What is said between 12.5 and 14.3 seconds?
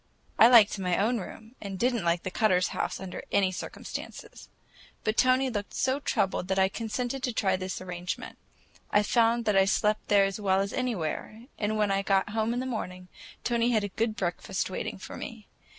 in the morning, Tony had a good